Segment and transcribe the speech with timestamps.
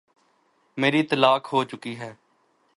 [0.77, 2.13] میری طلاق ہو چکی ہے۔